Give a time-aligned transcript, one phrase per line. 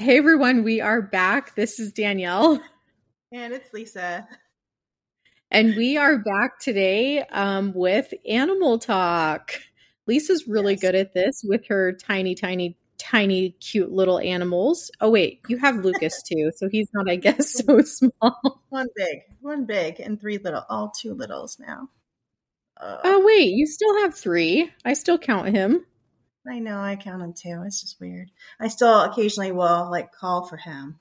[0.00, 1.56] Hey everyone, we are back.
[1.56, 2.62] This is Danielle.
[3.32, 4.28] And it's Lisa.
[5.50, 9.54] And we are back today um, with Animal Talk.
[10.06, 10.82] Lisa's really yes.
[10.82, 14.88] good at this with her tiny, tiny, tiny, cute little animals.
[15.00, 16.52] Oh, wait, you have Lucas too.
[16.54, 18.62] So he's not, I guess, so small.
[18.68, 21.88] One big, one big, and three little, all two littles now.
[22.80, 24.70] Oh, uh, wait, you still have three.
[24.84, 25.84] I still count him.
[26.48, 27.62] I know, I count him too.
[27.66, 28.30] It's just weird.
[28.58, 30.98] I still occasionally will like call for him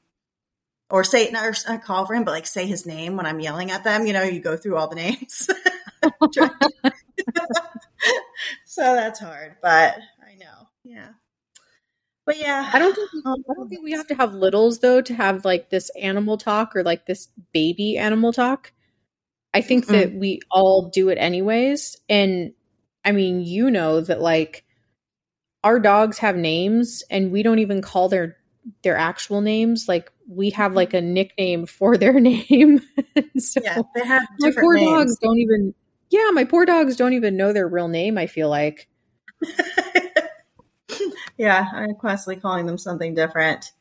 [0.89, 3.71] or say, not, or call for him, but like say his name when I'm yelling
[3.71, 4.05] at them.
[4.05, 5.49] You know, you go through all the names.
[8.65, 10.67] so that's hard, but I know.
[10.83, 11.09] Yeah.
[12.25, 15.13] But yeah, I don't think I don't think we have to have littles though to
[15.13, 18.73] have like this animal talk or like this baby animal talk.
[19.53, 21.95] I think mm that we all do it anyways.
[22.09, 22.53] And
[23.05, 24.65] I mean, you know that like
[25.63, 28.37] our dogs have names and we don't even call their
[28.83, 29.85] their actual names.
[29.87, 32.81] Like we have like a nickname for their name.
[33.39, 34.89] So yeah, they have my poor names.
[34.89, 35.73] dogs don't even
[36.09, 38.87] yeah my poor dogs don't even know their real name i feel like.
[41.37, 43.71] Yeah i'm constantly calling them something different.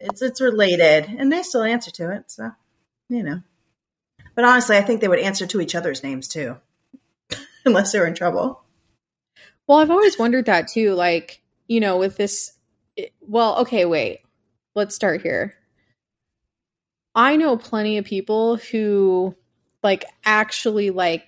[0.00, 2.50] It's it's related and they still answer to it so
[3.08, 3.42] you know.
[4.34, 6.56] But honestly i think they would answer to each other's names too
[7.64, 8.62] unless they're in trouble
[9.70, 10.94] well, I've always wondered that too.
[10.94, 12.54] Like, you know, with this,
[13.20, 14.18] well, okay, wait,
[14.74, 15.54] let's start here.
[17.14, 19.36] I know plenty of people who
[19.80, 21.22] like actually like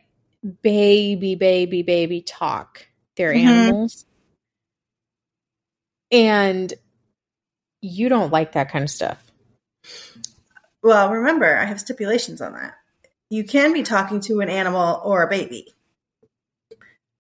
[0.61, 2.85] baby, baby, baby talk
[3.17, 3.47] their mm-hmm.
[3.47, 4.07] animals.
[6.11, 6.75] And
[7.81, 9.23] you don't like that kind of stuff.
[10.83, 12.75] Well, remember, I have stipulations on that.
[13.31, 15.73] You can be talking to an animal or a baby,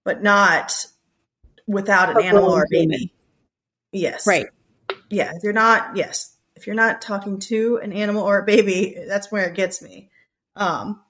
[0.05, 0.89] but not
[1.73, 3.13] without an animal or a baby.
[3.93, 4.27] Yes.
[4.27, 4.47] Right.
[5.11, 5.33] Yeah.
[5.35, 6.37] If you're not, yes.
[6.55, 10.11] If you're not talking to an animal or a baby, that's where it gets me.
[10.55, 11.01] Um,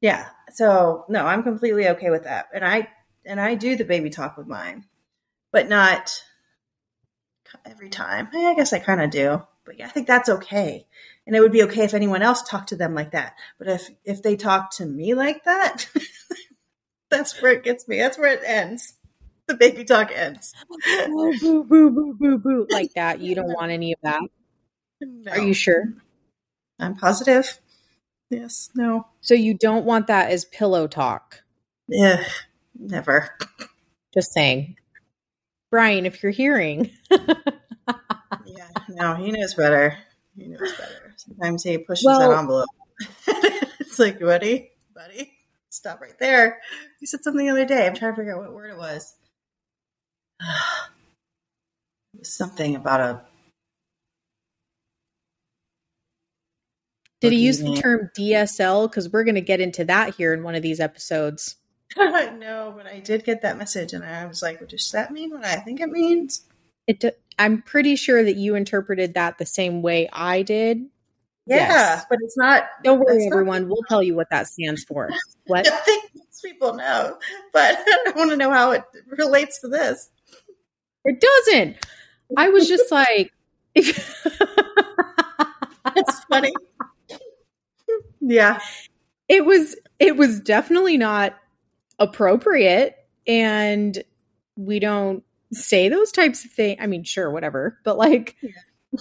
[0.00, 0.28] yeah.
[0.52, 2.46] So no, I'm completely okay with that.
[2.54, 2.88] And I,
[3.26, 4.84] and I do the baby talk with mine,
[5.52, 6.22] but not
[7.66, 8.28] every time.
[8.32, 10.86] I guess I kind of do, but yeah, I think that's okay.
[11.26, 13.34] And it would be okay if anyone else talked to them like that.
[13.58, 15.90] But if, if they talk to me like that,
[17.10, 17.98] that's where it gets me.
[17.98, 18.94] That's where it ends
[19.48, 20.54] the baby talk ends.
[20.68, 23.20] boo, boo, boo, boo, boo, like that.
[23.20, 24.20] You don't want any of that.
[25.00, 25.32] No.
[25.32, 25.94] Are you sure?
[26.78, 27.58] I'm positive.
[28.30, 28.70] Yes.
[28.74, 29.06] No.
[29.20, 31.42] So you don't want that as pillow talk?
[31.88, 32.22] Yeah.
[32.78, 33.30] Never.
[34.14, 34.76] Just saying.
[35.70, 36.90] Brian, if you're hearing.
[37.10, 38.68] yeah.
[38.88, 39.96] No, he knows better.
[40.36, 41.14] He knows better.
[41.16, 42.68] Sometimes he pushes well, that envelope.
[43.80, 45.32] it's like, buddy, buddy,
[45.68, 46.60] stop right there.
[47.00, 47.86] You said something the other day.
[47.86, 49.14] I'm trying to figure out what word it was.
[52.22, 53.20] something about a.
[57.20, 58.88] Did he use the term DSL?
[58.88, 61.56] Because we're going to get into that here in one of these episodes.
[61.96, 65.44] no, but I did get that message, and I was like, "Does that mean what
[65.44, 66.42] I think it means?"
[66.86, 67.20] It.
[67.38, 70.86] I'm pretty sure that you interpreted that the same way I did.
[71.46, 72.06] Yeah, yes.
[72.10, 72.64] but it's not.
[72.84, 73.62] Don't worry, everyone.
[73.62, 75.08] Not, we'll tell you what that stands for.
[75.46, 75.66] What?
[75.66, 77.16] I think most people know,
[77.54, 80.10] but I want to know how it relates to this.
[81.08, 81.76] It doesn't.
[82.36, 83.32] I was just like,
[83.74, 83.96] it's
[86.30, 86.52] funny.
[88.20, 88.60] Yeah.
[89.26, 91.34] It was it was definitely not
[91.98, 92.96] appropriate
[93.26, 94.02] and
[94.56, 96.78] we don't say those types of things.
[96.80, 97.78] I mean, sure, whatever.
[97.84, 99.00] But like yeah.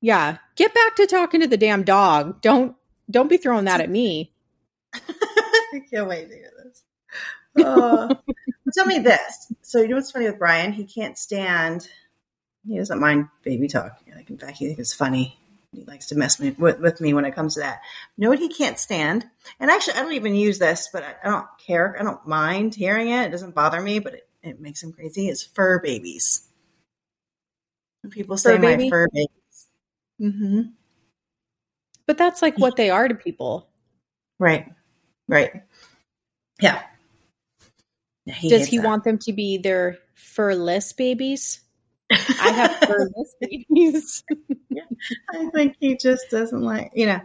[0.00, 2.42] yeah, get back to talking to the damn dog.
[2.42, 2.74] Don't
[3.08, 4.32] don't be throwing that at me.
[4.94, 7.64] I can't wait to hear this.
[7.64, 8.14] Uh,
[8.72, 9.52] tell me this.
[9.62, 10.72] So you know what's funny with Brian?
[10.72, 11.88] He can't stand.
[12.66, 13.98] He doesn't mind baby talk.
[14.14, 15.38] Like in fact, he thinks it's funny.
[15.72, 17.80] He likes to mess me, with, with me when it comes to that.
[18.16, 19.26] You know what he can't stand?
[19.60, 21.94] And actually, I don't even use this, but I, I don't care.
[21.98, 23.26] I don't mind hearing it.
[23.26, 25.28] It doesn't bother me, but it, it makes him crazy.
[25.28, 26.48] Is fur babies.
[28.02, 28.90] When people say fur my baby?
[28.90, 29.66] fur babies.
[30.20, 30.60] Mm-hmm.
[32.06, 33.68] But that's like what they are to people.
[34.38, 34.72] Right.
[35.28, 35.62] Right.
[36.60, 36.82] Yeah.
[38.28, 38.86] He Does he that.
[38.86, 41.60] want them to be their furless babies?
[42.10, 44.24] I have furless babies.
[44.70, 44.82] yeah,
[45.30, 47.20] I think he just doesn't like, you know,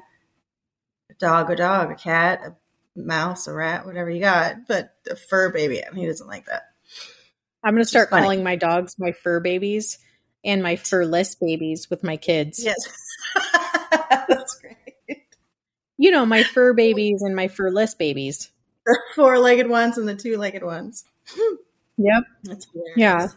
[1.09, 5.15] a dog, a dog, a cat, a mouse, a rat, whatever you got, but a
[5.15, 6.63] fur baby, he doesn't like that.
[7.63, 9.99] I'm going to start calling my dogs my fur babies
[10.43, 12.63] and my furless babies with my kids.
[12.63, 12.75] Yes.
[14.27, 15.23] That's great.
[15.97, 18.49] You know, my fur babies and my furless babies
[18.85, 21.05] the four legged ones and the two legged ones.
[21.97, 22.23] Yep.
[22.95, 23.27] Yeah.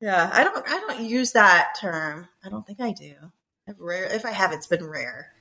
[0.00, 0.64] Yeah, I don't.
[0.68, 2.28] I don't use that term.
[2.44, 3.14] I don't think I do.
[3.68, 4.04] I've rare.
[4.04, 5.32] If I have, it's been rare.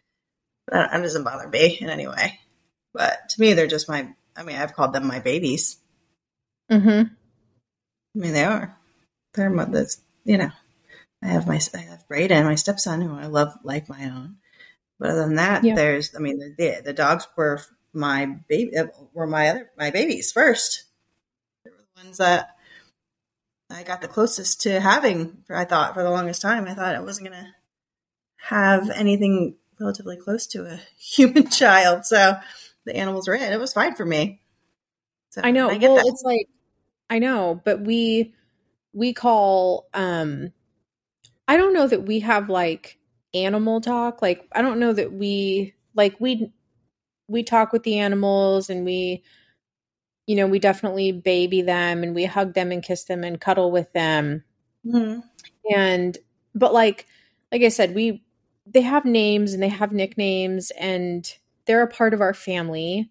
[0.71, 2.39] It doesn't bother me in any way.
[2.93, 4.09] But to me, they're just my.
[4.35, 5.77] I mean, I've called them my babies.
[6.71, 6.89] Mm-hmm.
[6.89, 8.77] I mean, they are.
[9.33, 9.65] They're my.
[9.65, 10.51] That's you know.
[11.21, 11.59] I have my.
[11.73, 14.37] I have Brayden, my stepson, who I love like my own.
[14.99, 15.75] But other than that, yeah.
[15.75, 16.15] there's.
[16.15, 17.59] I mean, the the dogs were
[17.95, 18.77] my baby.
[18.77, 20.83] Uh, were my other my babies first.
[21.63, 22.55] They were the ones that
[23.69, 25.43] I got the closest to having.
[25.49, 27.55] I thought for the longest time, I thought I wasn't gonna
[28.37, 32.05] have anything relatively close to a human child.
[32.05, 32.37] So
[32.85, 33.53] the animals were in.
[33.53, 34.41] It was fine for me.
[35.31, 35.69] So I know.
[35.69, 36.05] I well, that.
[36.05, 36.47] it's like
[37.09, 38.33] I know, but we
[38.93, 40.51] we call um
[41.47, 42.97] I don't know that we have like
[43.33, 44.21] animal talk.
[44.21, 46.51] Like I don't know that we like we
[47.27, 49.23] we talk with the animals and we
[50.27, 53.71] you know, we definitely baby them and we hug them and kiss them and cuddle
[53.71, 54.43] with them.
[54.85, 55.19] Mm-hmm.
[55.73, 56.17] And
[56.53, 57.05] but like
[57.51, 58.23] like I said, we
[58.65, 61.31] they have names and they have nicknames and
[61.65, 63.09] they're a part of our family.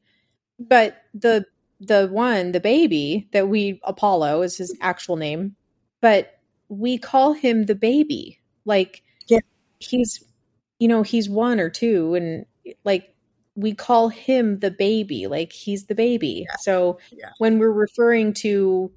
[0.58, 1.46] But the
[1.80, 5.54] the one, the baby that we Apollo is his actual name,
[6.00, 6.38] but
[6.68, 8.40] we call him the baby.
[8.64, 9.40] Like yeah.
[9.78, 10.24] he's
[10.80, 12.44] you know, he's one or two and
[12.84, 13.13] like
[13.56, 16.46] we call him the baby, like he's the baby.
[16.48, 16.56] Yeah.
[16.60, 17.30] So yeah.
[17.38, 18.90] when we're referring to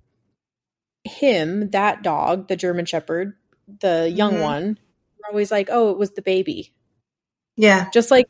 [1.04, 3.34] him, that dog, the German Shepherd,
[3.82, 4.44] the young mm-hmm.
[4.44, 4.80] one,
[5.20, 6.74] we're always like, oh, it was the baby.
[7.56, 7.90] Yeah.
[7.92, 8.28] Just like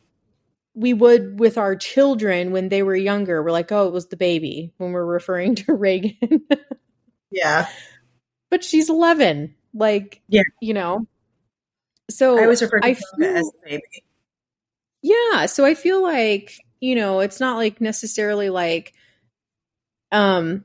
[0.74, 3.42] we would with our children when they were younger.
[3.42, 6.46] We're like, oh, it was the baby when we're referring to Reagan.
[7.32, 7.68] yeah.
[8.50, 9.56] But she's 11.
[9.74, 10.44] Like, yeah.
[10.62, 11.08] you know.
[12.10, 13.84] So I always refer to I feel, as the baby.
[15.02, 15.46] Yeah.
[15.46, 18.94] So I feel like, you know, it's not like necessarily like,
[20.12, 20.64] um,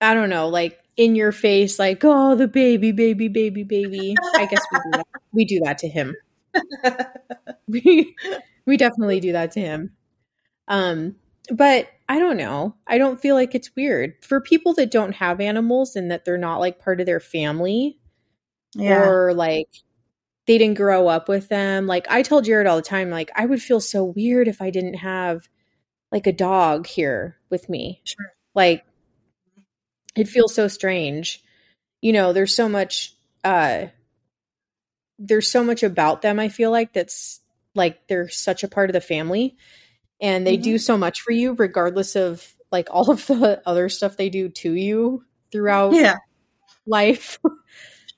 [0.00, 4.14] I don't know, like in your face, like, oh, the baby, baby, baby, baby.
[4.34, 5.06] I guess we do that.
[5.32, 6.16] We do that to him.
[7.68, 8.16] we
[8.66, 9.92] we definitely do that to him.
[10.68, 11.16] Um,
[11.50, 12.74] but I don't know.
[12.86, 16.38] I don't feel like it's weird for people that don't have animals and that they're
[16.38, 17.98] not like part of their family,
[18.74, 19.08] yeah.
[19.08, 19.68] or like
[20.50, 21.86] they didn't grow up with them.
[21.86, 24.70] Like I tell Jared all the time, like I would feel so weird if I
[24.70, 25.48] didn't have
[26.10, 28.00] like a dog here with me.
[28.02, 28.32] Sure.
[28.52, 28.84] Like
[30.16, 31.40] it feels so strange.
[32.00, 33.14] You know, there's so much
[33.44, 33.86] uh
[35.20, 37.40] there's so much about them I feel like that's
[37.76, 39.56] like they're such a part of the family
[40.20, 40.62] and they mm-hmm.
[40.62, 44.48] do so much for you regardless of like all of the other stuff they do
[44.48, 46.16] to you throughout yeah.
[46.86, 47.38] life.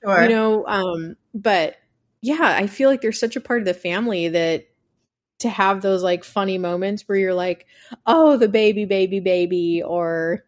[0.05, 0.23] Sure.
[0.23, 1.77] you know, um but
[2.23, 4.65] yeah, I feel like they're such a part of the family that
[5.39, 7.67] to have those like funny moments where you're like,
[8.05, 10.43] "Oh, the baby baby baby," or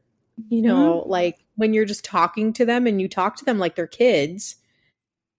[0.50, 1.10] you know, mm-hmm.
[1.10, 4.56] like when you're just talking to them and you talk to them like they're kids.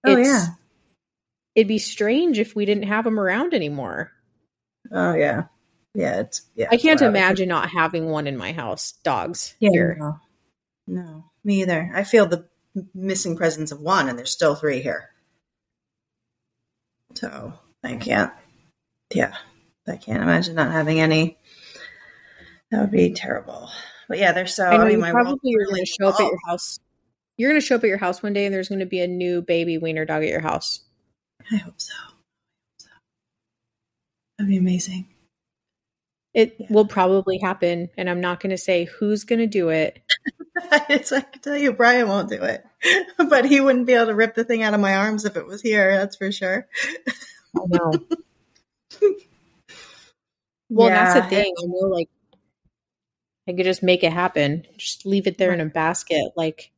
[0.07, 0.47] Oh yeah
[1.57, 4.13] it'd be strange if we didn't have them around anymore.
[4.93, 5.45] Oh yeah,
[5.95, 6.21] yeah.
[6.21, 6.69] It's yeah.
[6.71, 8.93] I can't imagine not having one in my house.
[9.03, 9.97] Dogs yeah, here.
[9.99, 10.21] No.
[10.87, 11.91] no, me either.
[11.93, 12.47] I feel the
[12.95, 15.09] missing presence of one, and there's still three here.
[17.17, 18.33] So I can't.
[19.15, 19.35] Yeah,
[19.89, 21.39] I can't imagine not having any.
[22.71, 23.71] That would be terrible.
[24.09, 24.67] But yeah, there's so.
[24.67, 26.79] I, know, I mean, my probably you're going to show up at your house.
[27.37, 29.01] You're going to show up at your house one day, and there's going to be
[29.01, 30.81] a new baby wiener dog at your house.
[31.51, 31.95] I hope so.
[32.79, 32.89] so.
[34.39, 35.07] That'd be amazing.
[36.35, 36.67] It yeah.
[36.71, 40.01] will probably happen, and I'm not going to say who's going to do it.
[40.89, 42.65] it's like I can tell you, Brian won't do it,
[43.29, 45.47] but he wouldn't be able to rip the thing out of my arms if it
[45.47, 45.97] was here.
[45.97, 46.67] That's for sure.
[47.55, 47.93] I know.
[50.71, 51.15] well, yeah.
[51.15, 51.55] that's the thing.
[51.59, 52.09] I know, like,
[53.49, 54.67] I could just make it happen.
[54.79, 56.73] Just leave it there in a basket, like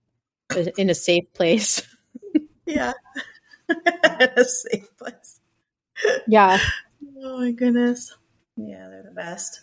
[0.50, 1.82] uh, in a safe place.
[2.66, 2.94] yeah.
[3.68, 5.40] a safe place.
[6.26, 6.58] Yeah.
[7.22, 8.16] Oh my goodness.
[8.56, 9.60] Yeah, they're the best.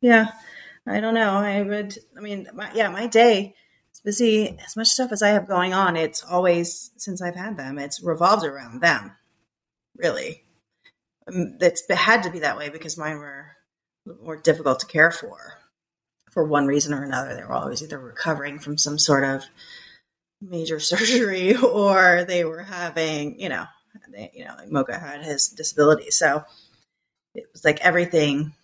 [0.00, 0.28] Yeah.
[0.88, 1.30] I don't know.
[1.30, 3.54] I would, I mean, my, yeah, my day
[3.92, 4.58] is busy.
[4.64, 8.02] As much stuff as I have going on, it's always, since I've had them, it's
[8.02, 9.12] revolved around them.
[9.96, 10.44] Really.
[11.26, 13.56] Um, it's had to be that way because mine were
[14.22, 15.58] more difficult to care for
[16.30, 17.34] for one reason or another.
[17.34, 19.44] They were always either recovering from some sort of
[20.40, 23.64] major surgery or they were having, you know,
[24.10, 26.10] they, you know, like Mocha had his disability.
[26.10, 26.44] So
[27.34, 28.54] it was like everything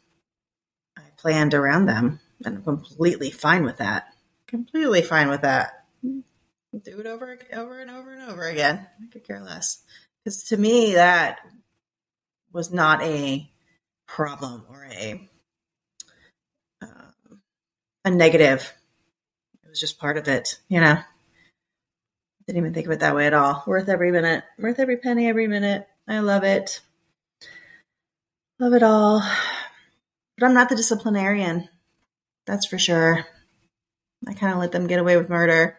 [1.25, 4.09] planned around them and I'm completely fine with that.
[4.47, 5.87] Completely fine with that.
[6.03, 8.87] Do it over, over and over and over again.
[9.03, 9.83] I could care less.
[10.23, 11.39] Because to me, that
[12.53, 13.51] was not a
[14.07, 15.31] problem or a
[16.83, 17.41] um,
[18.05, 18.75] a negative.
[19.63, 20.99] It was just part of it, you know.
[22.47, 23.65] Didn't even think of it that way at all.
[23.67, 24.45] Worth every minute.
[24.59, 25.87] Worth every penny, every minute.
[26.07, 26.81] I love it.
[28.59, 29.23] Love it all.
[30.37, 31.69] But I'm not the disciplinarian.
[32.47, 33.25] That's for sure.
[34.27, 35.79] I kind of let them get away with murder.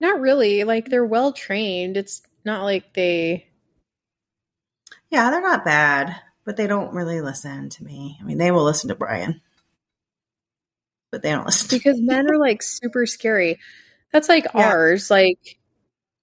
[0.00, 0.64] Not really.
[0.64, 1.96] Like they're well trained.
[1.96, 3.46] It's not like they
[5.10, 8.18] Yeah, they're not bad, but they don't really listen to me.
[8.20, 9.40] I mean, they will listen to Brian.
[11.10, 13.58] But they don't listen because men are like super scary.
[14.12, 14.68] That's like yeah.
[14.68, 15.10] ours.
[15.10, 15.58] Like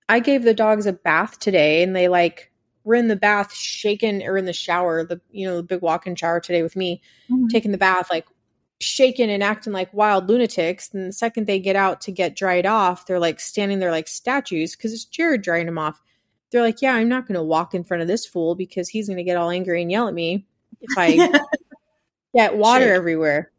[0.08, 2.51] I gave the dogs a bath today and they like
[2.84, 6.16] were in the bath shaking or in the shower, the you know, the big walk-in
[6.16, 7.48] shower today with me, mm-hmm.
[7.48, 8.26] taking the bath, like
[8.80, 10.94] shaking and acting like wild lunatics.
[10.94, 14.08] And the second they get out to get dried off, they're like standing there like
[14.08, 16.02] statues because it's Jared drying them off.
[16.52, 19.24] They're like, Yeah, I'm not gonna walk in front of this fool because he's gonna
[19.24, 20.46] get all angry and yell at me
[20.82, 21.16] if I
[22.36, 22.96] get water Shake.
[22.96, 23.52] everywhere.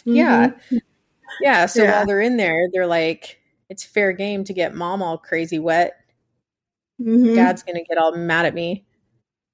[0.00, 0.14] Mm-hmm.
[0.14, 0.50] Yeah.
[1.40, 1.66] Yeah.
[1.66, 1.98] So yeah.
[1.98, 5.96] while they're in there, they're like, it's fair game to get mom all crazy wet.
[7.00, 7.34] Mm-hmm.
[7.34, 8.84] Dad's gonna get all mad at me.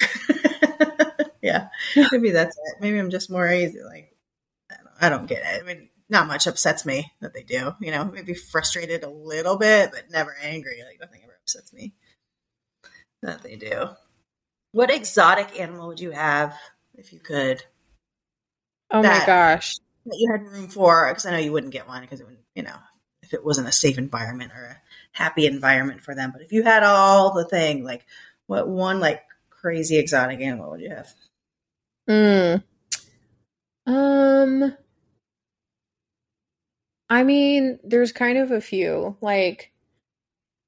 [1.43, 1.69] yeah,
[2.11, 2.81] maybe that's it.
[2.81, 3.81] Maybe I'm just more easy.
[3.83, 4.15] Like,
[4.71, 5.63] I don't, I don't get it.
[5.63, 7.75] I mean, not much upsets me that they do.
[7.81, 10.83] You know, maybe frustrated a little bit, but never angry.
[10.87, 11.95] Like nothing ever upsets me
[13.23, 13.89] that they do.
[14.73, 16.55] What exotic animal would you have
[16.95, 17.63] if you could?
[18.91, 19.77] Oh that, my gosh!
[20.07, 22.39] That you had room for, because I know you wouldn't get one because it would,
[22.55, 22.77] you know,
[23.23, 24.81] if it wasn't a safe environment or a
[25.13, 26.31] happy environment for them.
[26.33, 28.05] But if you had all the thing, like
[28.47, 31.15] what one like crazy exotic animal would you have?
[32.09, 32.63] Mm.
[33.87, 34.77] Um
[37.09, 39.17] I mean, there's kind of a few.
[39.21, 39.73] Like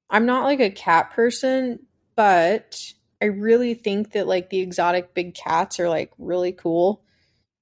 [0.09, 1.79] I'm not like a cat person,
[2.15, 7.01] but I really think that like the exotic big cats are like really cool.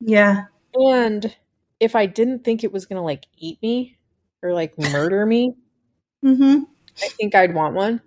[0.01, 0.45] Yeah.
[0.73, 1.33] And
[1.79, 3.97] if I didn't think it was going to like eat me,
[4.41, 5.55] or like murder me,
[6.25, 6.63] mm-hmm.
[7.01, 8.01] I think I'd want one.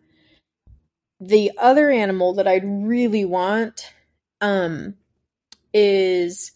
[1.21, 3.93] The other animal that I'd really want
[4.41, 4.95] um
[5.73, 6.53] is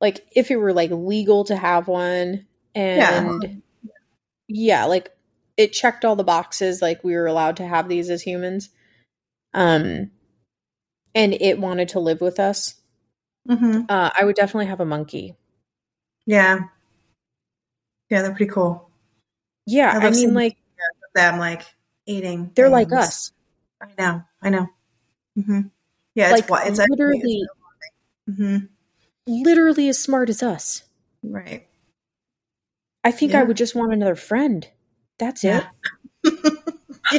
[0.00, 3.88] like if it were like legal to have one and yeah,
[4.48, 5.10] yeah like
[5.56, 8.70] it checked all the boxes like we were allowed to have these as humans
[9.54, 10.10] um
[11.14, 12.74] and it wanted to live with us.
[13.48, 13.82] Mm-hmm.
[13.88, 15.34] uh, i would definitely have a monkey.
[16.26, 16.60] Yeah.
[18.10, 18.90] Yeah they're pretty cool.
[19.66, 20.56] Yeah, I, I mean, like
[21.14, 21.62] them, like
[22.06, 22.50] eating.
[22.54, 22.90] They're things.
[22.90, 23.32] like us.
[23.80, 24.22] I know.
[24.42, 24.68] I know.
[25.38, 25.60] Mm-hmm.
[26.14, 27.44] Yeah, it's like, it's literally,
[28.28, 28.56] mm-hmm.
[29.26, 30.82] literally as smart as us.
[31.22, 31.66] Right.
[33.04, 33.40] I think yeah.
[33.40, 34.66] I would just want another friend.
[35.18, 35.68] That's yeah.
[36.24, 36.64] it.
[37.12, 37.18] yeah.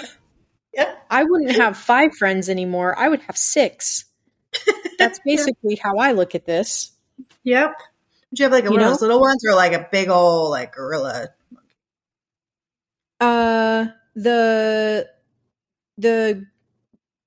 [0.74, 0.96] yeah.
[1.10, 2.98] I wouldn't have five friends anymore.
[2.98, 4.06] I would have six.
[5.00, 6.92] That's basically how I look at this.
[7.44, 7.74] Yep.
[8.30, 10.52] Would you have like a, one of those little ones or like a big old
[10.52, 11.30] like gorilla
[13.22, 13.86] uh,
[14.16, 15.08] the
[15.98, 16.46] the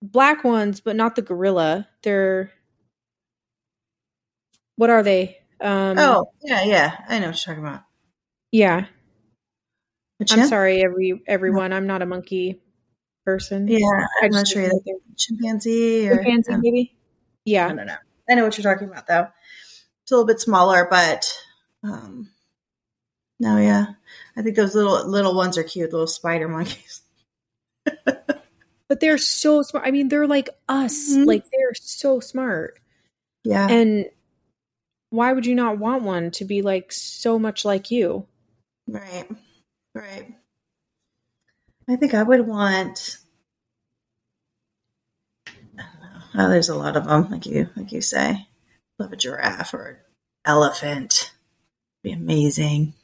[0.03, 1.89] black ones, but not the gorilla.
[2.03, 2.51] They're
[4.77, 5.39] what are they?
[5.61, 6.97] Um, oh, yeah, yeah.
[7.09, 7.85] I know what you're talking about.
[8.51, 8.87] Yeah.
[10.31, 11.73] I'm sorry, every everyone.
[11.73, 12.61] I'm not a monkey
[13.25, 13.69] person.
[13.69, 13.79] Yeah,
[14.23, 14.99] I'm not sure either.
[15.17, 16.97] Chimpanzee or chimpanzee, um, maybe.
[17.45, 17.97] Yeah, I don't know.
[18.31, 19.29] I know what you're talking about, though.
[20.03, 21.31] It's a little bit smaller, but
[21.83, 22.31] um,
[23.41, 23.87] no, yeah.
[24.37, 27.03] I think those little little ones are cute, little spider monkeys.
[28.05, 29.87] but they're so smart.
[29.87, 31.11] I mean, they're like us.
[31.13, 31.25] Mm-hmm.
[31.25, 32.79] Like they're so smart.
[33.45, 33.69] Yeah.
[33.69, 34.07] And
[35.11, 38.27] why would you not want one to be like so much like you?
[38.89, 39.29] Right.
[39.95, 40.35] Right.
[41.89, 43.19] I think I would want
[46.37, 48.49] Oh, there's a lot of them, like you like you say.
[48.99, 49.97] Love a giraffe or an
[50.45, 51.33] elephant.
[52.03, 52.95] Be amazing.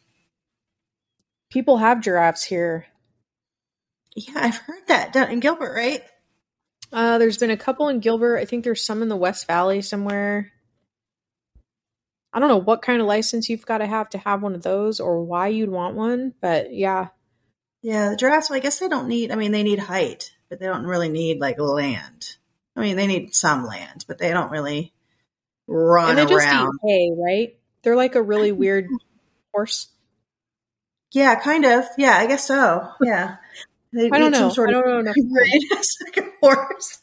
[1.50, 2.86] People have giraffes here.
[4.14, 6.02] Yeah, I've heard that down in Gilbert, right?
[6.92, 8.38] Uh, there's been a couple in Gilbert.
[8.38, 10.52] I think there's some in the West Valley somewhere.
[12.32, 14.62] I don't know what kind of license you've got to have to have one of
[14.62, 17.08] those or why you'd want one, but yeah.
[17.82, 20.60] Yeah, the giraffes, well, I guess they don't need, I mean, they need height, but
[20.60, 22.36] they don't really need like land.
[22.76, 24.92] I mean, they need some land, but they don't really
[25.66, 26.66] run and they around.
[26.66, 27.58] Just eat hay, right?
[27.82, 28.86] They're like a really weird
[29.52, 29.88] horse.
[31.12, 31.84] Yeah, kind of.
[31.98, 32.88] Yeah, I guess so.
[33.02, 33.36] Yeah.
[33.92, 34.50] They I don't know.
[34.50, 35.12] Sort I don't know.
[36.40, 37.02] horse.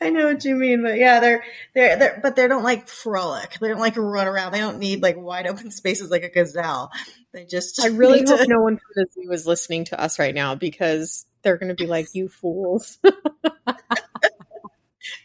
[0.00, 3.58] I know what you mean, but yeah, they're they're they're but they don't like frolic.
[3.58, 4.52] They don't like run around.
[4.52, 6.90] They don't need like wide open spaces like a gazelle.
[7.32, 7.82] They just.
[7.82, 8.46] I really hope to...
[8.46, 11.82] no one from the zoo is listening to us right now because they're going to
[11.82, 13.10] be like, "You fools." they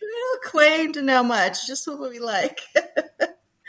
[0.01, 1.67] don't claim to know much.
[1.67, 2.61] Just what we like.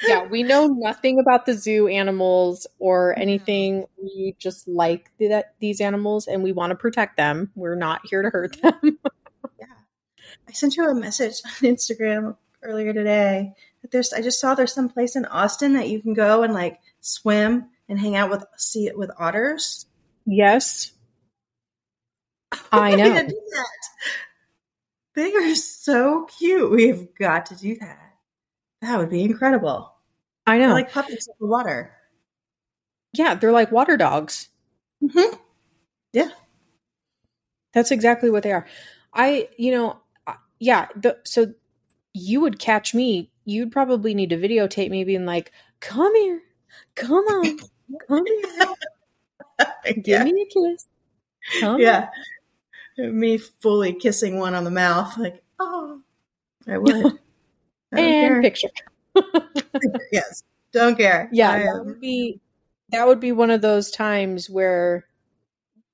[0.03, 3.23] Yeah, we know nothing about the zoo animals or mm-hmm.
[3.23, 3.87] anything.
[4.01, 7.51] We just like the, these animals and we want to protect them.
[7.55, 8.79] We're not here to hurt them.
[9.59, 9.67] yeah.
[10.49, 13.55] I sent you a message on Instagram earlier today.
[13.83, 16.53] That there's I just saw there's some place in Austin that you can go and
[16.55, 19.87] like swim and hang out with see it with otters.
[20.27, 20.93] Yes.
[22.73, 23.29] I know.
[25.15, 26.71] They are so cute.
[26.71, 28.08] We've got to do that.
[28.83, 29.93] That would be incredible.
[30.47, 30.67] I know.
[30.67, 31.95] They're like puppets in the water.
[33.13, 34.49] Yeah, they're like water dogs.
[35.03, 35.37] Mm-hmm.
[36.13, 36.31] Yeah.
[37.73, 38.67] That's exactly what they are.
[39.13, 39.99] I, you know,
[40.59, 41.53] yeah, the, so
[42.15, 43.31] you would catch me.
[43.45, 46.43] You'd probably need to videotape me being like, come here,
[46.95, 47.59] come on,
[48.07, 48.67] come here.
[49.95, 50.25] Give yeah.
[50.25, 50.87] me a kiss.
[51.61, 52.09] Come yeah.
[52.99, 53.19] On.
[53.19, 56.01] Me fully kissing one on the mouth, like, oh,
[56.67, 57.19] I would.
[57.93, 58.43] And care.
[58.43, 58.69] picture.
[60.13, 60.43] yes,
[60.73, 61.29] don't care.
[61.33, 62.41] Yeah, that would be
[62.91, 65.07] that would be one of those times where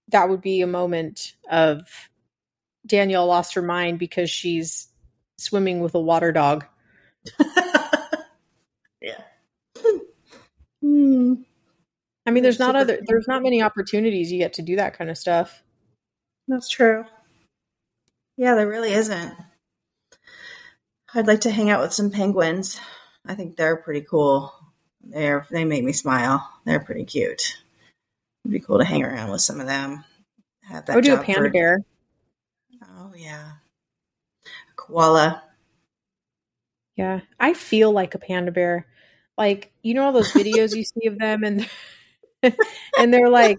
[0.09, 1.83] that would be a moment of
[2.87, 4.89] Danielle lost her mind because she's
[5.39, 6.67] swimming with a water dog.
[9.01, 9.23] yeah.
[10.81, 11.35] Hmm.
[12.27, 15.11] I mean, there's not other there's not many opportunities you get to do that kind
[15.11, 15.63] of stuff.
[16.49, 17.05] That's true.
[18.37, 19.35] Yeah, there really isn't.
[21.15, 22.81] I'd like to hang out with some penguins.
[23.25, 24.53] I think they're pretty cool.
[25.01, 26.49] They're they make me smile.
[26.65, 27.57] They're pretty cute.
[28.45, 30.05] It'd be cool to hang around with some of them.
[30.63, 31.51] Have that I would do a panda for...
[31.51, 31.85] bear.
[32.83, 33.53] Oh yeah,
[34.45, 35.43] a koala.
[36.97, 38.87] Yeah, I feel like a panda bear.
[39.39, 41.69] Like you know all those videos you see of them, and
[42.99, 43.59] and they're like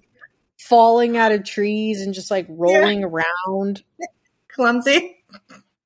[0.59, 3.07] falling out of trees and just like rolling yeah.
[3.07, 3.83] around,
[4.49, 5.23] clumsy.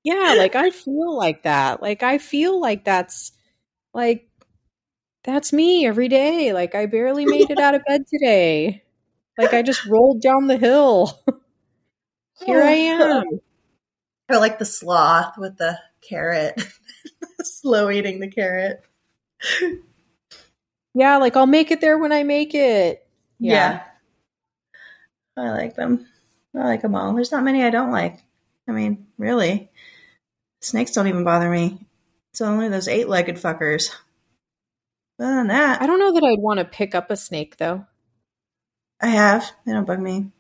[0.03, 1.81] Yeah, like I feel like that.
[1.81, 3.31] Like I feel like that's
[3.93, 4.29] like
[5.23, 6.53] that's me every day.
[6.53, 8.83] Like I barely made it out of bed today.
[9.37, 11.19] Like I just rolled down the hill.
[12.45, 13.23] Here I am.
[14.29, 16.62] Or like the sloth with the carrot.
[17.43, 18.83] Slow eating the carrot.
[20.93, 23.05] Yeah, like I'll make it there when I make it.
[23.39, 23.81] Yeah.
[25.35, 25.43] yeah.
[25.43, 26.07] I like them.
[26.55, 27.13] I like them all.
[27.13, 28.23] There's not many I don't like.
[28.69, 29.71] I mean, really.
[30.62, 31.88] Snakes don't even bother me.
[32.32, 33.95] It's only those eight legged fuckers.
[35.19, 35.82] Other than that.
[35.82, 37.86] I don't know that I'd want to pick up a snake though.
[39.01, 39.51] I have.
[39.65, 40.32] They don't bug me.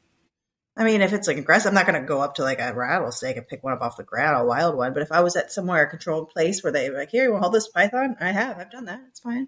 [0.77, 2.73] I mean, if it's like aggressive, I'm not going to go up to like a
[2.73, 4.93] rattlesnake and pick one up off the ground, a wild one.
[4.93, 7.43] But if I was at somewhere a controlled place where they like, here, you want
[7.43, 8.15] hold this python?
[8.21, 8.59] I have.
[8.59, 9.01] I've done that.
[9.09, 9.47] It's fine.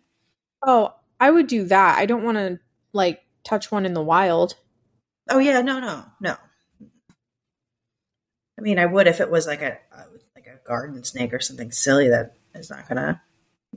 [0.66, 2.00] Oh, I would do that.
[2.00, 2.60] I don't want to
[2.94, 4.56] like touch one in the wild.
[5.30, 6.36] Oh yeah, no, no, no.
[8.62, 10.04] I mean, I would if it was like a, a
[10.36, 13.20] like a garden snake or something silly that is not gonna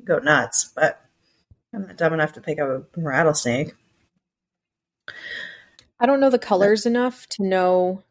[0.05, 0.71] go nuts.
[0.77, 1.01] But
[1.73, 3.73] I'm not dumb enough to pick up a rattlesnake.
[5.99, 8.03] I don't know the colors enough to know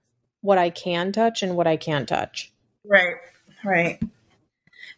[0.41, 2.51] what I can touch and what I can't touch.
[2.83, 3.17] Right,
[3.63, 4.01] right.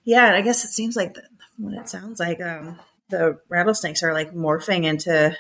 [0.05, 1.23] Yeah, I guess it seems like the,
[1.57, 2.39] what it sounds like.
[2.39, 5.35] Um, the rattlesnakes are like morphing into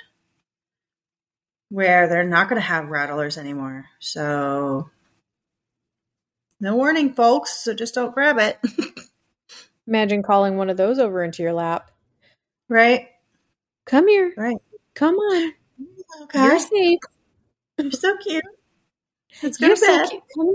[1.69, 3.85] where they're not going to have rattlers anymore.
[3.99, 4.89] So
[6.59, 7.63] no warning, folks.
[7.63, 8.59] So just don't grab it.
[9.87, 11.91] Imagine calling one of those over into your lap.
[12.69, 13.07] Right.
[13.85, 14.33] Come here.
[14.35, 14.57] Right.
[14.95, 15.53] Come on.
[16.23, 16.43] Okay.
[16.43, 16.99] You're safe.
[17.77, 18.43] You're so cute.
[19.43, 20.07] Let's go You're to bed.
[20.07, 20.53] So Come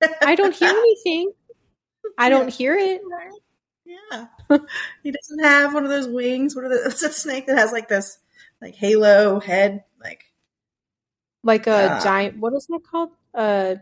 [0.00, 0.12] here.
[0.22, 1.32] I don't hear anything.
[2.18, 3.00] I don't hear it.
[3.84, 4.26] Yeah.
[5.02, 6.54] he doesn't have one of those wings.
[6.54, 8.18] What are the, it's a snake that has like this
[8.60, 10.24] like halo head, like
[11.42, 13.10] like a uh, giant what is that called?
[13.32, 13.76] Uh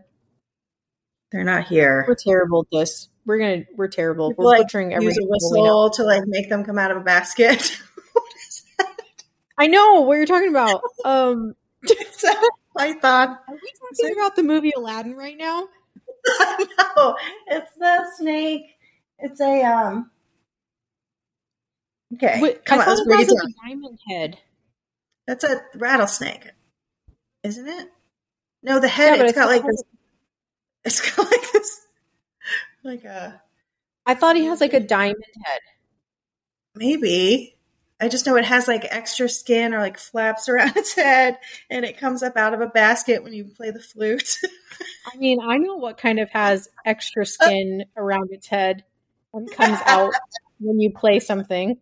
[1.35, 2.05] they're not here.
[2.07, 3.09] We're terrible at this.
[3.27, 4.31] We're gonna we're terrible.
[4.31, 6.99] People, we're like, butchering every use a whistle to like make them come out of
[6.99, 7.77] a basket.
[9.59, 10.81] I know what you're talking about.
[11.05, 11.55] Um
[12.79, 13.29] Python.
[13.29, 15.67] Are we talking about the movie Aladdin right now?
[16.97, 17.17] no,
[17.49, 18.63] it's the snake.
[19.19, 20.11] It's a um.
[22.15, 23.51] Okay, Wait, come I on, let's break it down.
[23.51, 24.39] A diamond head.
[25.27, 26.53] That's a rattlesnake,
[27.43, 27.89] isn't it?
[28.63, 29.19] No, the head.
[29.19, 29.83] Yeah, it's got like this
[30.85, 31.81] it's got like this,
[32.83, 33.41] like a.
[34.07, 35.61] I thought he has like a diamond head.
[36.75, 37.57] Maybe.
[38.01, 41.39] I just know it has like extra skin or like flaps around its head
[41.71, 44.39] and it comes up out of a basket when you play the flute.
[45.13, 48.85] I mean, I know what kind of has extra uh skin around its head
[49.33, 50.13] and comes out
[50.61, 51.79] when you play something.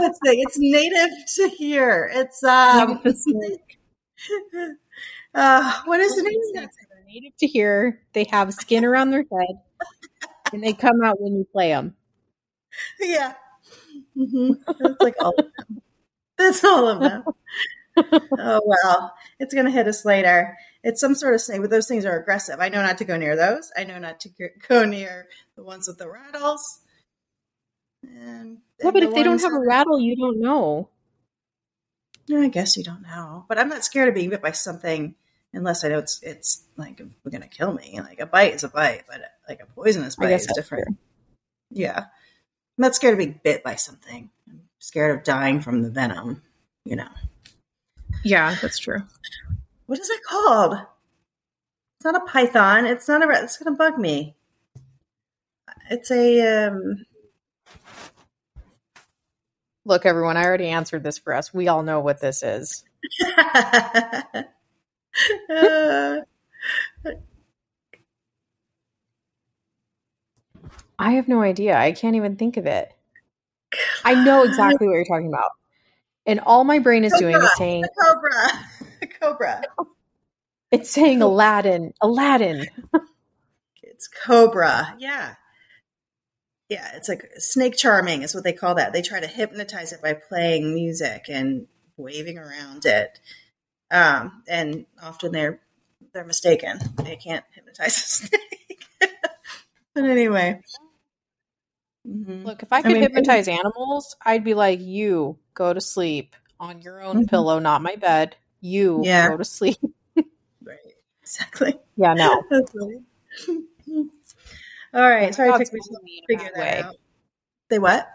[0.00, 2.10] It's native to here.
[2.12, 3.00] It's um.
[5.34, 6.68] uh, what is the name?
[7.06, 8.02] native to here.
[8.12, 9.60] They have skin around their head,
[10.52, 11.94] and they come out when you play them.
[13.00, 13.34] Yeah.
[14.16, 14.52] Mm-hmm.
[14.80, 15.82] That's like all of them.
[16.36, 17.24] That's all of them.
[18.38, 20.56] oh well, it's gonna hit us later.
[20.84, 22.60] It's some sort of snake, but those things are aggressive.
[22.60, 23.70] I know not to go near those.
[23.76, 24.30] I know not to
[24.68, 26.80] go near the ones with the rattles.
[28.02, 30.88] And yeah, but if they don't have a rattle, you don't know.
[32.26, 33.44] Yeah, I guess you don't know.
[33.48, 35.14] But I'm not scared of being bit by something
[35.52, 38.00] unless I know it's it's like going to kill me.
[38.00, 40.86] Like a bite is a bite, but like a poisonous bite is different.
[40.86, 40.96] True.
[41.70, 42.06] Yeah, I'm
[42.76, 44.30] not scared of being bit by something.
[44.48, 46.42] I'm scared of dying from the venom.
[46.84, 47.08] You know.
[48.24, 49.02] Yeah, that's true.
[49.86, 50.78] What is it called?
[51.96, 52.86] It's not a python.
[52.86, 53.26] It's not a.
[53.26, 53.44] rat.
[53.44, 54.36] It's going to bug me.
[55.90, 56.66] It's a.
[56.66, 57.06] Um,
[59.88, 61.54] Look, everyone, I already answered this for us.
[61.54, 62.84] We all know what this is.
[70.98, 71.74] I have no idea.
[71.74, 72.92] I can't even think of it.
[74.04, 75.52] I know exactly what you're talking about.
[76.26, 77.32] And all my brain is cobra.
[77.32, 78.90] doing is saying the cobra.
[79.00, 79.62] The cobra.
[80.70, 81.94] It's saying Aladdin.
[82.02, 82.66] Aladdin.
[83.82, 84.94] it's cobra.
[84.98, 85.36] Yeah
[86.68, 88.92] yeah, it's like snake charming is what they call that.
[88.92, 93.18] They try to hypnotize it by playing music and waving around it.
[93.90, 95.60] Um, and often they're
[96.12, 96.78] they're mistaken.
[97.02, 98.84] They can't hypnotize a snake.
[99.94, 100.60] but anyway.
[102.06, 102.46] Mm-hmm.
[102.46, 106.36] Look, if I could I mean, hypnotize animals, I'd be like, you go to sleep
[106.60, 107.24] on your own mm-hmm.
[107.26, 108.36] pillow, not my bed.
[108.60, 109.28] You yeah.
[109.28, 109.78] go to sleep.
[110.62, 110.78] right.
[111.22, 111.78] Exactly.
[111.96, 112.42] Yeah, no.
[114.94, 115.34] All right.
[115.34, 115.80] Sorry, it took me
[116.20, 116.82] to figure that way.
[116.82, 116.96] out.
[117.68, 118.08] They what?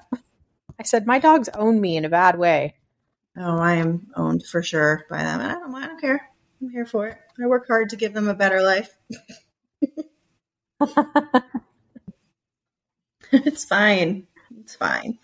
[0.79, 2.75] I said my dogs own me in a bad way.
[3.38, 5.39] Oh, I am owned for sure by them.
[5.41, 6.29] I don't, I don't care.
[6.62, 7.17] I'm here for it.
[7.41, 8.95] I work hard to give them a better life.
[13.31, 14.27] it's fine.
[14.59, 15.17] It's fine.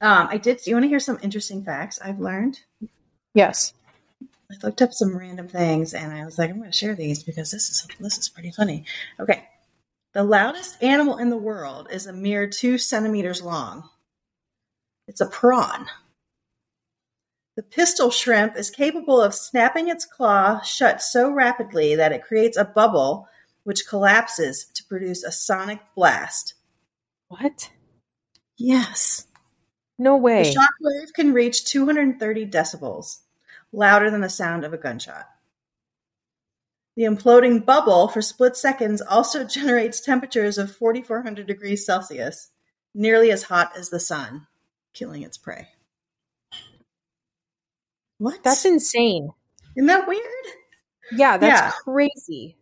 [0.00, 0.58] Um, I did.
[0.58, 2.60] Do you want to hear some interesting facts I've learned?
[3.34, 3.74] Yes.
[4.50, 7.22] I looked up some random things, and I was like, I'm going to share these
[7.22, 8.84] because this is this is pretty funny.
[9.18, 9.44] Okay,
[10.14, 13.88] the loudest animal in the world is a mere two centimeters long.
[15.08, 15.86] It's a prawn.
[17.56, 22.56] The pistol shrimp is capable of snapping its claw shut so rapidly that it creates
[22.56, 23.28] a bubble
[23.64, 26.54] which collapses to produce a sonic blast.
[27.28, 27.70] What?
[28.56, 29.26] Yes.
[29.98, 30.42] No way.
[30.44, 33.20] The shockwave can reach 230 decibels,
[33.72, 35.26] louder than the sound of a gunshot.
[36.96, 42.50] The imploding bubble for split seconds also generates temperatures of 4400 degrees Celsius,
[42.94, 44.46] nearly as hot as the sun,
[44.92, 45.68] killing its prey.
[48.18, 48.42] What?
[48.44, 49.30] That's insane.
[49.76, 50.22] Isn't that weird?
[51.12, 51.70] Yeah, that's yeah.
[51.82, 52.56] crazy.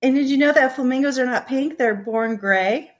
[0.00, 1.76] And did you know that flamingos are not pink?
[1.76, 2.92] They're born gray.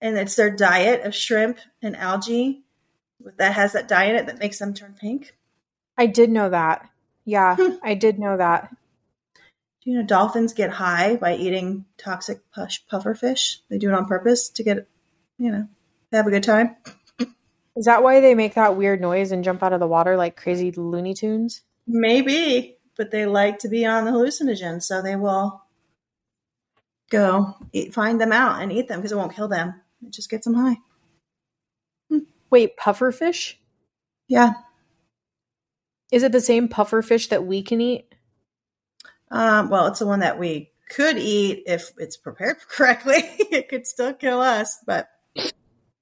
[0.00, 2.62] And it's their diet of shrimp and algae
[3.38, 5.34] that has that dye in it that makes them turn pink.
[5.98, 6.88] I did know that.
[7.24, 8.70] Yeah, I did know that
[9.84, 13.60] you know dolphins get high by eating toxic push puffer fish?
[13.68, 14.88] They do it on purpose to get,
[15.38, 15.68] you know,
[16.12, 16.76] have a good time.
[17.76, 20.36] Is that why they make that weird noise and jump out of the water like
[20.36, 21.62] crazy Looney Tunes?
[21.86, 25.62] Maybe, but they like to be on the hallucinogen, so they will
[27.10, 29.74] go eat, find them out and eat them because it won't kill them.
[30.06, 30.76] It just gets them high.
[32.10, 32.18] Hmm.
[32.50, 33.58] Wait, puffer fish?
[34.28, 34.52] Yeah.
[36.12, 38.13] Is it the same puffer fish that we can eat?
[39.30, 43.16] Um, well, it's the one that we could eat if it's prepared correctly.
[43.50, 45.08] it could still kill us, but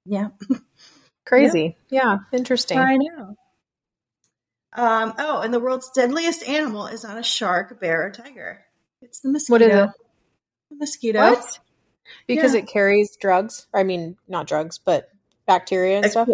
[0.05, 0.29] yeah.
[1.25, 1.77] Crazy.
[1.89, 2.01] Yeah.
[2.03, 2.37] yeah.
[2.37, 2.79] Interesting.
[2.79, 3.35] I know.
[4.75, 8.65] Um, oh, and the world's deadliest animal is not a shark, bear, or tiger.
[9.01, 9.53] It's the mosquito.
[9.53, 9.89] What is it?
[10.71, 11.19] The mosquito.
[11.19, 11.59] What?
[12.27, 12.61] Because yeah.
[12.61, 13.67] it carries drugs.
[13.73, 15.09] I mean, not drugs, but
[15.45, 16.27] bacteria and stuff.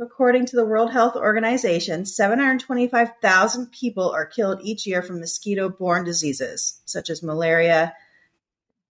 [0.00, 6.04] According to the World Health Organization, 725,000 people are killed each year from mosquito borne
[6.04, 7.94] diseases such as malaria,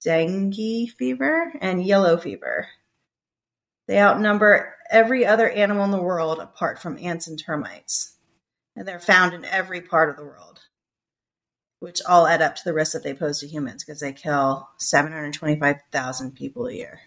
[0.02, 2.68] dengue fever, and yellow fever.
[3.88, 8.16] They outnumber every other animal in the world apart from ants and termites.
[8.76, 10.60] And they're found in every part of the world,
[11.80, 14.68] which all add up to the risk that they pose to humans because they kill
[14.78, 17.00] 725,000 people a year.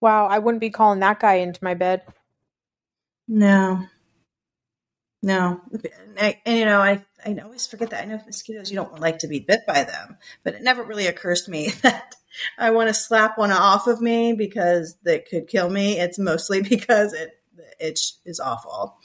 [0.00, 2.02] Wow, I wouldn't be calling that guy into my bed.
[3.28, 3.86] No.
[5.22, 5.60] No.
[5.72, 8.02] And, I, and, you know, I, I always forget that.
[8.02, 11.06] I know mosquitoes, you don't like to be bit by them, but it never really
[11.06, 12.14] occurs to me that
[12.58, 15.98] I want to slap one off of me because that could kill me.
[15.98, 17.30] It's mostly because it,
[17.80, 18.96] it is awful.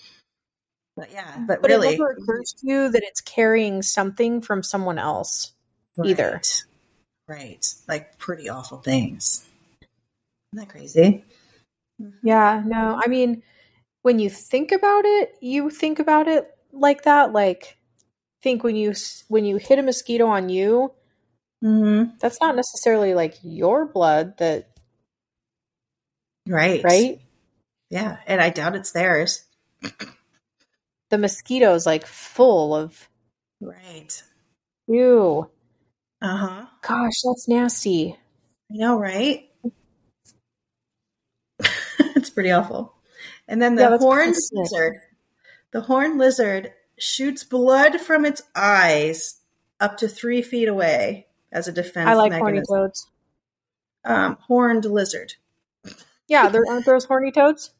[0.96, 4.62] But yeah, but, But really, it never occurs to you that it's carrying something from
[4.62, 5.54] someone else.
[6.04, 6.34] either.
[6.34, 6.64] Right.
[7.28, 7.74] Right.
[7.88, 9.48] Like pretty awful things.
[10.54, 11.24] Isn't that crazy?
[12.22, 13.00] Yeah, no.
[13.04, 13.42] I mean,
[14.02, 17.32] when you think about it, you think about it like that.
[17.34, 17.78] Like,
[18.42, 18.94] think when you
[19.28, 20.92] when you hit a mosquito on you,
[21.64, 22.16] Mm-hmm.
[22.20, 24.38] that's not necessarily like your blood.
[24.40, 24.68] That
[26.48, 26.84] Right.
[26.84, 27.22] right?
[27.92, 28.18] Yeah.
[28.26, 29.46] And I doubt it's theirs.
[31.12, 33.08] The mosquito's like full of
[33.60, 34.24] Right.
[34.88, 35.50] ew.
[36.22, 36.66] Uh huh.
[36.82, 38.18] Gosh, that's nasty.
[38.72, 39.48] I know, right?
[42.00, 42.96] it's pretty awful.
[43.48, 44.96] And then the Yeah, horned pretty lizard.
[45.72, 49.40] The horned lizard shoots blood from its eyes
[49.80, 52.76] up to three feet away as a defense I like horny mechanism.
[52.78, 53.08] toads.
[54.04, 55.34] Um, horned lizard.
[56.28, 57.72] Yeah, there aren't those horny toads.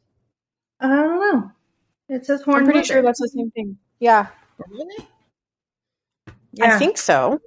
[0.80, 1.52] I don't know.
[2.08, 2.94] It says horned I'm pretty lizard.
[2.94, 3.78] sure that's the same thing.
[3.98, 4.26] Yeah,
[4.68, 5.08] Really?
[6.60, 7.40] I think so.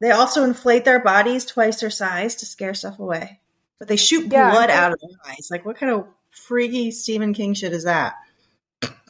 [0.00, 3.40] They also inflate their bodies twice their size to scare stuff away.
[3.78, 5.48] But they shoot Yeah, blood I out of their eyes.
[5.50, 8.14] Like, what kind of freaky Stephen King shit is that?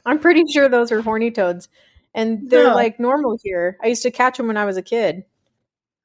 [0.07, 1.69] I'm pretty sure those are horny toads,
[2.15, 2.75] and they're No.
[2.75, 3.79] like normal here.
[3.83, 5.25] I used to catch them when I was a kid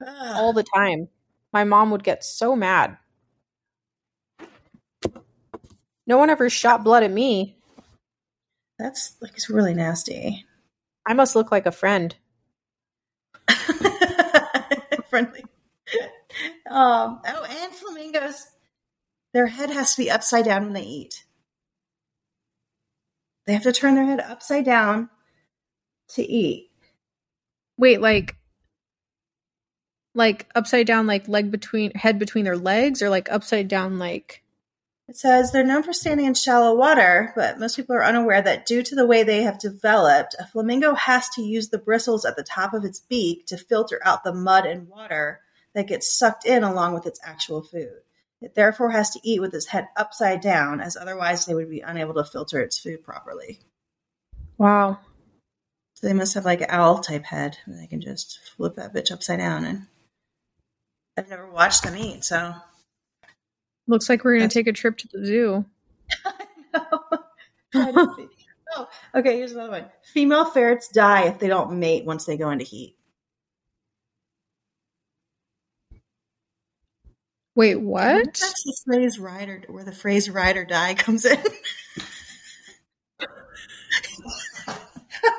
[0.07, 1.09] all the time.
[1.51, 2.97] My mom would get so mad.
[6.07, 7.57] No one ever shot blood at me.
[8.77, 10.45] That's like it's really nasty.
[11.05, 12.15] I must look like a friend.
[15.09, 15.43] Friendly.
[16.69, 18.45] Um, oh, and flamingos.
[19.33, 21.25] Their head has to be upside down when they eat.
[23.45, 25.09] They have to turn their head upside down
[26.09, 26.71] to eat.
[27.77, 28.35] Wait, like,
[30.15, 34.43] like upside down, like leg between head between their legs, or like upside down, like
[35.07, 38.65] It says they're known for standing in shallow water, but most people are unaware that
[38.65, 42.35] due to the way they have developed, a flamingo has to use the bristles at
[42.35, 45.39] the top of its beak to filter out the mud and water
[45.73, 48.01] that gets sucked in along with its actual food.
[48.41, 51.81] It therefore has to eat with its head upside down, as otherwise they would be
[51.81, 53.59] unable to filter its food properly.
[54.57, 54.99] wow.
[55.95, 57.57] So they must have like an owl type head.
[57.65, 59.65] and They can just flip that bitch upside down.
[59.65, 59.87] And
[61.17, 62.55] I've never watched them eat, so
[63.87, 65.65] Looks like we're gonna take a trip to the zoo.
[67.71, 68.27] To
[68.75, 69.37] oh, okay.
[69.37, 69.85] Here's another one.
[70.13, 72.95] Female ferrets die if they don't mate once they go into heat.
[77.59, 78.23] Wait, what?
[78.23, 81.37] That's the phrase "ride or where the phrase "ride or die" comes in.
[81.41, 81.43] I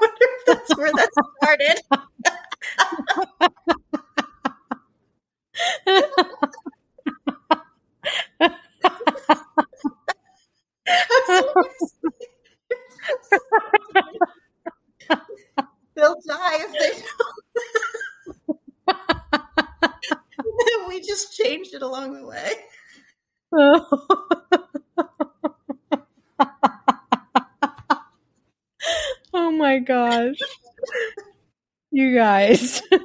[0.02, 1.08] wonder if that's where that
[1.42, 1.80] started.
[15.96, 17.40] They'll die if they don't.
[20.90, 22.52] we just changed it along the way.
[29.34, 30.36] oh my gosh.
[31.90, 32.80] You guys.
[32.92, 32.98] Uh,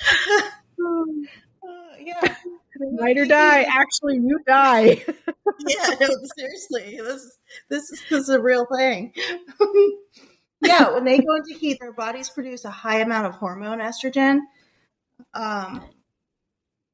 [2.00, 2.34] yeah.
[2.98, 3.62] Ride or die.
[3.62, 4.84] Actually, you die.
[5.68, 9.12] yeah, no, seriously, this this is, this is a real thing.
[10.62, 14.40] yeah, when they go into heat, their bodies produce a high amount of hormone estrogen,
[15.34, 15.84] um,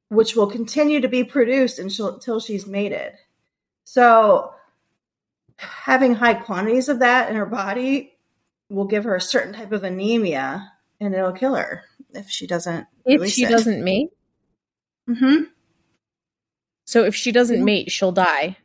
[0.09, 3.13] which will continue to be produced until, she's mated.
[3.83, 4.53] So,
[5.57, 8.17] having high quantities of that in her body
[8.69, 12.87] will give her a certain type of anemia, and it'll kill her if she doesn't.
[13.05, 13.49] If she it.
[13.49, 14.09] doesn't mate.
[15.07, 15.43] hmm
[16.85, 17.65] So if she doesn't Mhm.
[17.65, 18.57] mate, she'll die.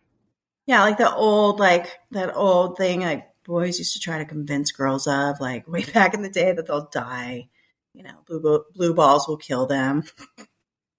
[0.66, 4.70] Yeah, like the old, like that old thing like boys used to try to convince
[4.70, 7.48] girls of, like way back in the day, that they'll die.
[7.94, 10.05] You know, blue blue balls will kill them.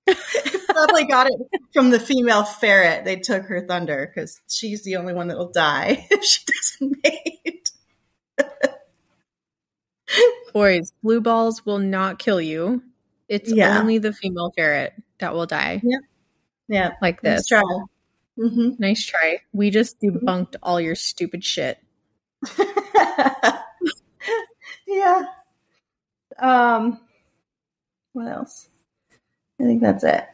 [0.69, 1.33] Probably got it
[1.73, 3.05] from the female ferret.
[3.05, 6.97] They took her thunder because she's the only one that will die if she doesn't
[7.03, 7.69] mate.
[10.53, 12.83] Boys, blue balls will not kill you.
[13.27, 13.79] It's Yeah.
[13.79, 15.81] only the female ferret that will die.
[15.83, 15.97] Yeah,
[16.67, 16.91] Yeah.
[17.01, 17.47] Like this.
[17.47, 17.63] try.
[18.37, 19.39] hmm Nice try.
[19.51, 21.79] We just debunked all your stupid shit.
[24.87, 25.23] yeah.
[26.39, 26.99] Um.
[28.13, 28.67] What else?
[29.59, 30.25] I think that's it.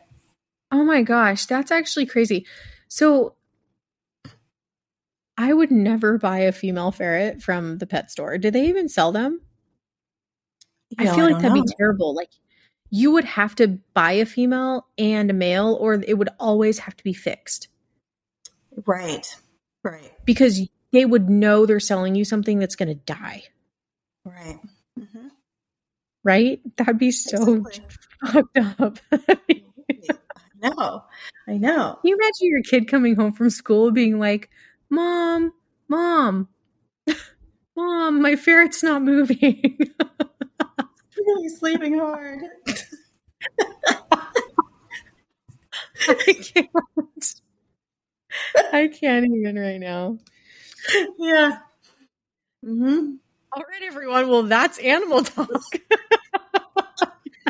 [0.72, 2.46] Oh my gosh, that's actually crazy.
[2.88, 3.36] So
[5.38, 8.38] I would never buy a female ferret from the pet store.
[8.38, 9.42] Do they even sell them?
[10.98, 11.64] You know, I feel like don't that'd know.
[11.64, 12.14] be terrible.
[12.14, 12.30] Like
[12.90, 16.96] you would have to buy a female and a male or it would always have
[16.98, 17.68] to be fixed
[18.86, 19.36] right.
[19.84, 20.12] Right.
[20.26, 23.44] because they would know they're selling you something that's going to die.
[24.26, 24.60] Right.
[25.00, 25.28] Mm-hmm.
[26.24, 26.62] Right?
[26.78, 27.86] That'd be so exactly.
[28.26, 29.00] fucked up.
[29.12, 29.62] I
[30.62, 31.04] know.
[31.48, 31.98] I know.
[32.02, 34.50] Can you imagine your kid coming home from school being like,
[34.90, 35.54] Mom,
[35.88, 36.48] Mom,
[37.76, 39.78] Mom, my ferret's not moving.
[41.18, 42.42] really sleeping hard.
[46.08, 47.42] I can't.
[48.74, 50.18] I can't even right now.
[51.20, 51.60] Yeah.
[52.66, 53.16] Mm-hmm.
[53.52, 54.30] All right, everyone.
[54.30, 55.50] Well, that's animal talk.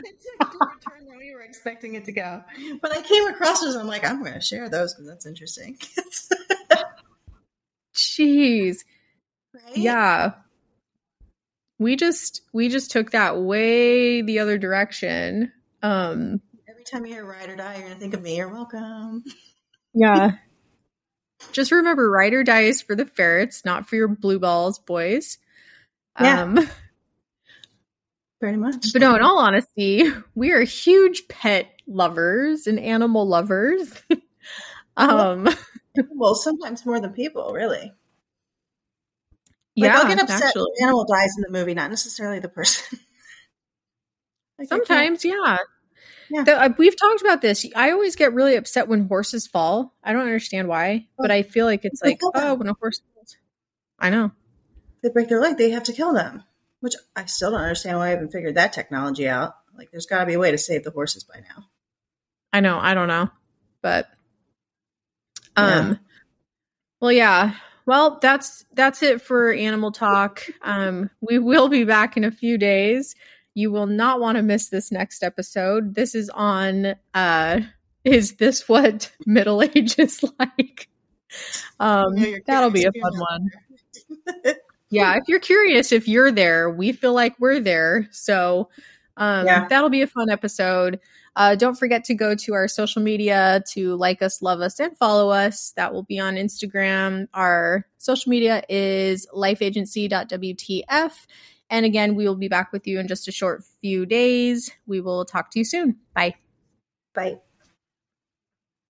[0.01, 2.41] It took a different turn than we were expecting it to go.
[2.81, 5.77] But I came across this, I'm like, I'm going to share those because that's interesting.
[7.95, 8.77] Jeez.
[9.53, 9.77] Right?
[9.77, 10.31] Yeah.
[11.79, 15.51] We just we just took that way the other direction.
[15.81, 18.37] Um every time you hear ride or die, you're gonna think of me.
[18.37, 19.23] You're welcome.
[19.93, 20.31] Yeah.
[21.51, 25.37] just remember ride or die is for the ferrets, not for your blue balls, boys.
[26.19, 26.41] Yeah.
[26.41, 26.59] Um
[28.39, 28.93] pretty much.
[28.93, 30.03] But no, in all honesty,
[30.35, 33.93] we are huge pet lovers and animal lovers.
[34.97, 35.47] um
[36.11, 37.93] well, sometimes more than people, really.
[39.77, 40.71] Like, yeah, I'll get upset actually.
[40.77, 42.99] when animal dies in the movie, not necessarily the person.
[44.57, 45.57] like, Sometimes, yeah.
[46.29, 46.43] Yeah.
[46.43, 47.65] The, uh, we've talked about this.
[47.75, 49.95] I always get really upset when horses fall.
[50.03, 53.37] I don't understand why, but I feel like it's like, oh, when a horse falls.
[53.97, 54.31] I know.
[55.01, 56.43] They break their leg, they have to kill them,
[56.79, 59.55] which I still don't understand why I haven't figured that technology out.
[59.77, 61.65] Like, there's got to be a way to save the horses by now.
[62.51, 62.77] I know.
[62.79, 63.29] I don't know.
[63.81, 64.09] But,
[65.55, 65.95] um, yeah.
[66.99, 67.55] well, yeah.
[67.85, 70.45] Well, that's that's it for animal talk.
[70.61, 73.15] Um, we will be back in a few days.
[73.55, 75.95] You will not want to miss this next episode.
[75.95, 77.61] This is on uh,
[78.03, 80.87] is this what middle age is like?
[81.79, 84.55] Um, yeah, that'll be a fun one.
[84.89, 88.07] Yeah, if you're curious if you're there, we feel like we're there.
[88.11, 88.69] So
[89.17, 89.67] um, yeah.
[89.67, 90.99] that'll be a fun episode.
[91.35, 94.97] Uh, don't forget to go to our social media to like us, love us, and
[94.97, 95.71] follow us.
[95.75, 97.27] That will be on Instagram.
[97.33, 101.11] Our social media is lifeagency.wtf.
[101.69, 104.71] And again, we will be back with you in just a short few days.
[104.87, 105.97] We will talk to you soon.
[106.13, 106.35] Bye.
[107.13, 107.39] Bye.